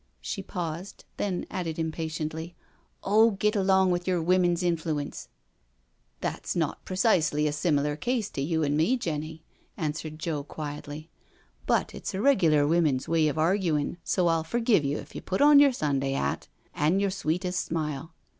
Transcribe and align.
She 0.19 0.41
paused, 0.41 1.05
then 1.17 1.45
added 1.51 1.77
impatiently: 1.77 2.55
"Oh, 3.03 3.29
git 3.29 3.55
along 3.55 3.91
with 3.91 4.07
yer 4.07 4.19
women's 4.19 4.63
influence 4.63 5.27
I"" 5.29 5.29
That's 6.21 6.55
not 6.55 6.83
precisely 6.85 7.45
a 7.45 7.51
similar 7.53 7.95
case 7.95 8.27
to 8.31 8.41
you 8.41 8.63
an' 8.63 8.75
me, 8.75 8.97
Jenny," 8.97 9.43
answered 9.77 10.17
Joe 10.17 10.43
quietly," 10.43 11.11
but 11.67 11.93
it's 11.93 12.15
a 12.15 12.19
regular 12.19 12.65
woman's 12.65 13.07
way 13.07 13.27
of 13.27 13.37
arguin', 13.37 13.97
so 14.03 14.25
I'll 14.25 14.43
forgive 14.43 14.83
you 14.83 14.97
if 14.97 15.13
you 15.13 15.21
put 15.21 15.39
on 15.39 15.59
yer 15.59 15.71
Sunday 15.71 16.13
hat 16.13 16.47
an' 16.73 16.99
yer 16.99 17.11
sweetest 17.11 17.63
smile. 17.63 18.15